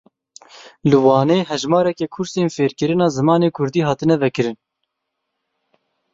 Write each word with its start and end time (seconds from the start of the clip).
Li 0.89 0.97
Wanê 1.05 1.39
hejmareke 1.49 2.05
kursên 2.13 2.47
fêrkirina 2.55 3.07
zimanê 3.15 3.49
Kurdî 3.55 3.81
hatine 3.87 4.15
vekirin. 4.23 4.57